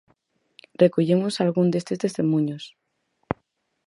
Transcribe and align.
Recollemos 0.83 1.35
algún 1.43 1.67
destes 1.73 2.01
testemuños. 2.03 2.63